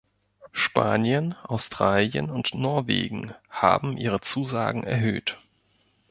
Spanien, 0.53 1.35
Australien 1.43 2.31
und 2.31 2.55
Norwegen 2.55 3.35
haben 3.51 3.97
ihre 3.97 4.19
Zusagen 4.19 4.83
erhöht. 4.83 5.37